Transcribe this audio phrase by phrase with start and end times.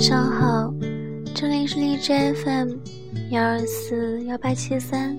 [0.00, 0.74] 晚上好，
[1.34, 2.70] 这里是荔枝 FM
[3.32, 5.14] 幺二四幺八七三，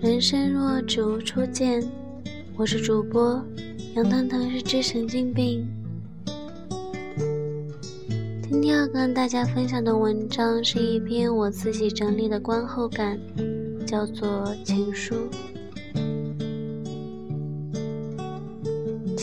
[0.00, 1.82] 人生若只如初见，
[2.56, 3.44] 我是主播
[3.96, 5.66] 杨腾腾，是只神经病。
[8.48, 13.18] 今天要跟大家分享的文章是一篇我自己整理的观后感，
[13.84, 15.16] 叫做《情书》。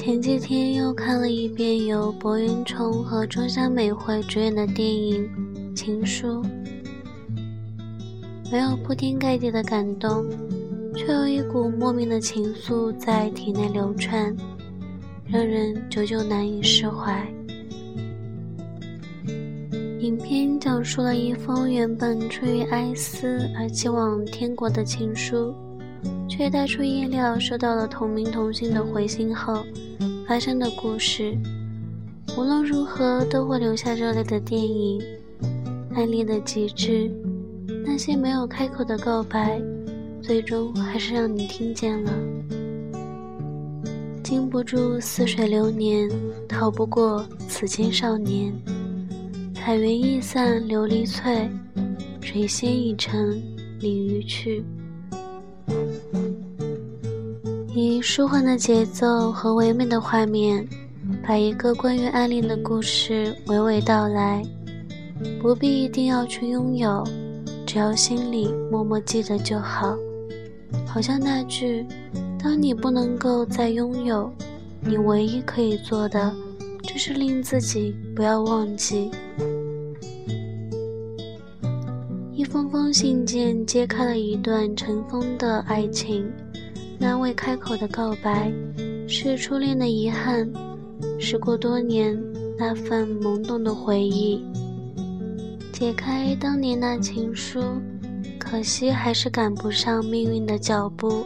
[0.01, 5.29] 前几天又看了一遍由柏云崇和中山美惠主演的电影
[5.75, 6.41] 《情书》，
[8.49, 10.25] 没有铺天盖地的感动，
[10.95, 14.33] 却有一股莫名的情愫在体内流窜，
[15.27, 17.27] 让人久久难以释怀。
[19.99, 25.53] 影片讲述了一封原本出于哀思而寄往天国的情书，
[26.39, 29.61] 却带出意料收到了同名同姓的回信后。
[30.25, 31.37] 发生的故事，
[32.37, 35.01] 无论如何都会留下热泪的电影。
[35.93, 37.11] 爱恋的极致，
[37.85, 39.61] 那些没有开口的告白，
[40.21, 42.13] 最终还是让你听见了。
[44.23, 46.09] 经不住似水流年，
[46.47, 48.53] 逃不过此间少年。
[49.53, 51.49] 彩云易散琉璃脆，
[52.21, 53.29] 水仙已成
[53.81, 54.63] 鲤鱼去。
[57.75, 60.67] 以舒缓的节奏和唯美的画面，
[61.25, 64.43] 把一个关于暗恋的故事娓娓道来。
[65.39, 67.03] 不必一定要去拥有，
[67.67, 69.95] 只要心里默默记得就好。
[70.87, 71.85] 好像那句
[72.41, 74.31] ：“当你不能够再拥有，
[74.81, 76.33] 你唯一可以做的，
[76.81, 79.11] 就是令自己不要忘记。”
[82.33, 86.31] 一封封信件揭开了一段尘封的爱情。
[87.01, 88.51] 那未开口的告白，
[89.07, 90.45] 是初恋的遗憾；
[91.17, 92.21] 时过多年，
[92.57, 94.43] 那份懵懂的回忆。
[95.71, 97.61] 解开当年那情书，
[98.37, 101.25] 可惜还是赶不上命运的脚步。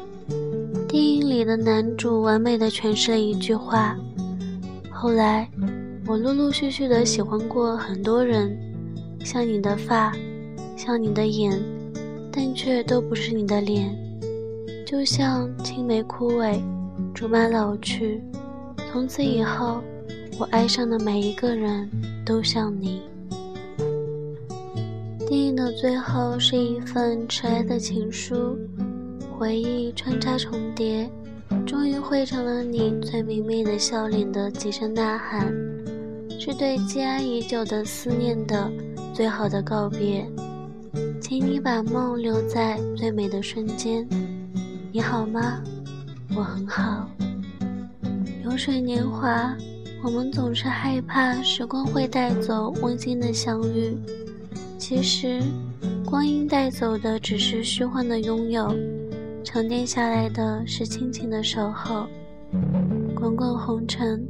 [0.88, 3.98] 电影里的男主完美的诠释了一句话：
[4.92, 5.50] 后来，
[6.06, 8.56] 我陆陆续续的喜欢过很多人，
[9.26, 10.14] 像你的发，
[10.78, 11.60] 像你的眼，
[12.32, 13.98] 但却都不是你的脸。
[14.86, 16.62] 就像青梅枯萎，
[17.14, 18.22] 竹马老去，
[18.92, 19.82] 从此以后，
[20.38, 21.90] 我爱上的每一个人
[22.26, 23.02] 都像你。
[25.28, 28.58] 电影的最后是一份迟来的情书，
[29.32, 31.10] 回忆穿插重叠，
[31.66, 35.48] 终于汇成了你最明媚的笑脸的几声呐喊，
[36.40, 38.70] 是对积压已久的思念的
[39.14, 40.30] 最好的告别。
[41.20, 44.08] 请你把梦留在最美的瞬间。
[44.96, 45.60] 你好吗？
[46.36, 47.10] 我很好。
[48.44, 49.58] 流水年华，
[50.04, 53.98] 我们总是害怕时光会带走温馨的相遇。
[54.78, 55.42] 其实，
[56.06, 58.72] 光阴带走的只是虚幻的拥有，
[59.44, 62.06] 沉淀下来的是亲情的守候。
[63.16, 64.24] 滚滚红尘，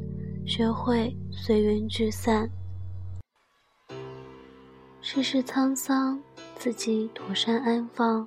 [0.46, 2.50] 学会随缘聚散。
[5.02, 6.18] 世事沧桑，
[6.56, 8.26] 自己妥善安放，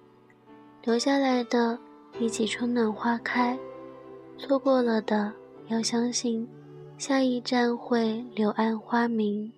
[0.84, 1.78] 留下来的。
[2.18, 3.58] 比起春暖花开，
[4.38, 5.30] 错过了的
[5.68, 6.48] 要相信，
[6.96, 9.52] 下一站会柳暗花明。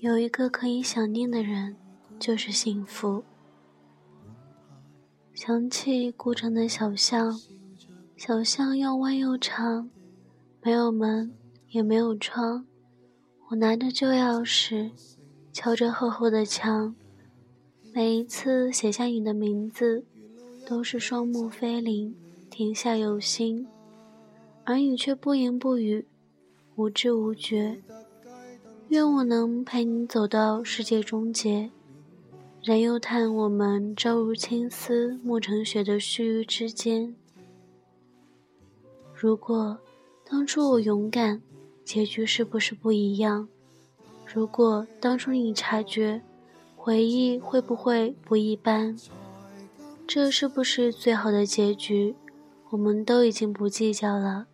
[0.00, 1.74] 有一个可以想念的人，
[2.18, 3.24] 就是幸福。
[5.32, 7.40] 想起古城的小巷，
[8.18, 9.88] 小巷又弯又长，
[10.60, 11.32] 没有门，
[11.70, 12.66] 也没有窗。
[13.48, 14.90] 我拿着旧钥匙，
[15.50, 16.94] 敲着厚厚的墙，
[17.94, 20.04] 每一次写下你的名字。
[20.72, 22.16] 都是双目飞灵，
[22.48, 23.66] 天下有心，
[24.64, 26.06] 而你却不言不语，
[26.76, 27.82] 无知无觉。
[28.88, 31.70] 愿我能陪你走到世界终结，
[32.62, 37.14] 然又叹我们朝如青丝暮成雪的须臾之间。
[39.14, 39.76] 如果
[40.24, 41.42] 当初我勇敢，
[41.84, 43.46] 结局是不是不一样？
[44.24, 46.22] 如果当初你察觉，
[46.74, 48.96] 回忆会不会不一般？
[50.06, 52.14] 这是不是最好的结局？
[52.70, 54.46] 我们都已经不计较了。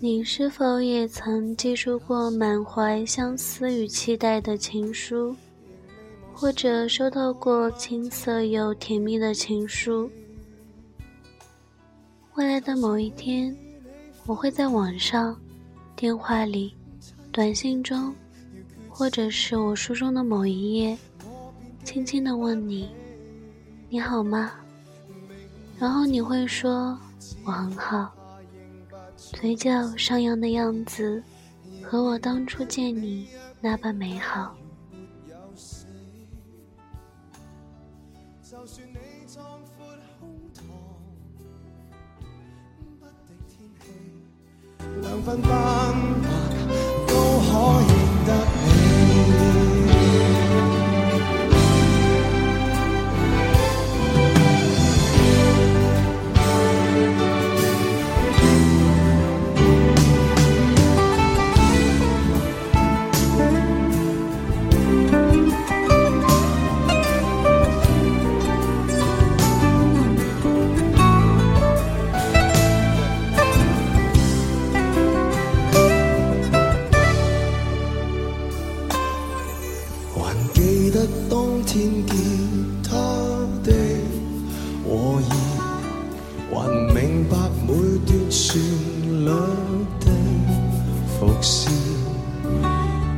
[0.00, 5.34] 你是否也曾寄出过满怀相思与期待的情书，
[6.34, 10.10] 或者收到过青涩又甜蜜的情书？
[12.34, 13.56] 未来的某一天，
[14.26, 15.40] 我会在网上、
[15.96, 16.74] 电话里、
[17.32, 18.14] 短信中，
[18.88, 20.98] 或者是我书中的某一页。
[21.84, 22.90] 轻轻地问你
[23.90, 24.52] ：“你好吗？”
[25.78, 26.98] 然后你会说
[27.44, 28.12] ：“我很好。”
[29.16, 31.22] 嘴角上扬的样子，
[31.82, 33.28] 和我当初见你
[33.60, 34.56] 那般美好。
[80.94, 82.12] 记得当天吉
[82.84, 82.94] 他
[83.64, 83.72] 的
[84.86, 85.28] 和弦
[86.52, 86.54] 还
[86.94, 86.94] 明
[87.28, 87.36] 白
[87.66, 87.68] 每
[88.06, 89.26] 段旋律
[89.98, 90.06] 的
[91.18, 91.72] 伏线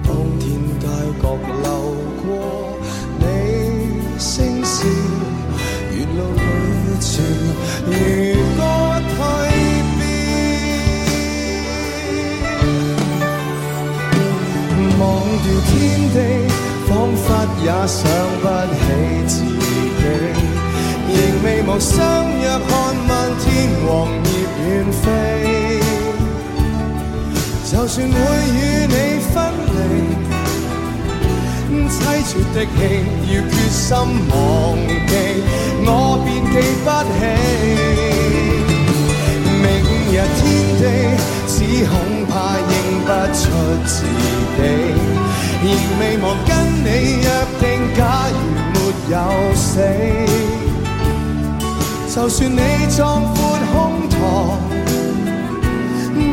[0.03, 0.09] 当
[0.39, 0.47] 天
[0.81, 0.87] 街
[1.21, 1.25] 角
[1.63, 1.69] 流
[2.25, 2.27] 过
[3.19, 3.23] 你
[4.19, 4.75] 声线
[5.93, 6.41] 沿路旅
[6.99, 7.13] 程
[7.85, 7.91] 如
[8.57, 8.61] 歌
[9.13, 9.15] 退
[9.99, 10.01] 变
[14.99, 15.05] 忘
[15.43, 15.71] 掉天
[16.11, 16.17] 地
[16.89, 17.27] 仿佛
[17.63, 18.01] 也想
[18.41, 18.79] 不起
[19.27, 20.03] 自己，
[21.09, 21.95] 仍未忘相
[22.41, 22.71] 约看
[23.09, 23.11] 漫
[23.41, 23.45] 天
[23.85, 23.87] 黄
[24.25, 24.27] 叶
[24.63, 25.03] 远飞。
[27.69, 28.15] 就算会
[28.55, 28.57] 与
[28.87, 28.95] 你
[29.33, 29.35] 分
[29.75, 29.79] 离，
[31.89, 31.95] 凄
[32.25, 32.79] 绝的戏
[33.29, 33.85] 要决心
[34.31, 34.35] 忘
[35.09, 35.13] 记，
[35.85, 35.91] 我
[36.25, 36.55] 便记
[36.85, 37.19] 不起。
[39.63, 39.65] 明
[40.09, 40.41] 日天
[40.79, 40.83] 地，
[41.49, 41.55] 只
[41.87, 41.93] 恐
[42.29, 42.71] 怕认
[43.05, 43.41] 不出
[43.85, 43.95] 自
[44.57, 44.59] 己。
[45.63, 45.67] 仍
[45.99, 46.25] 未忘
[49.77, 49.83] 死，
[52.09, 52.61] 就算你
[52.97, 54.17] 壮阔胸膛，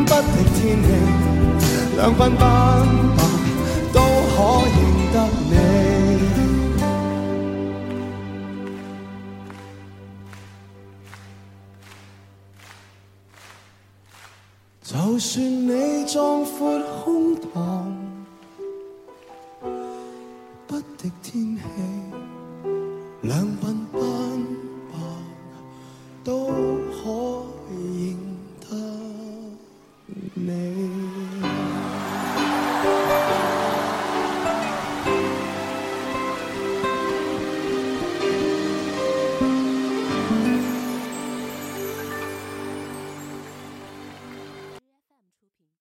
[0.06, 0.88] 不敌天气，
[1.94, 2.42] 两鬓斑
[3.14, 3.20] 白
[3.92, 4.00] 都
[4.32, 4.76] 可认
[5.12, 5.16] 得
[5.50, 5.52] 你。
[14.82, 14.88] 就
[15.18, 15.70] 算你
[16.06, 17.44] 壮阔胸膛。
[20.96, 21.60] 的天气，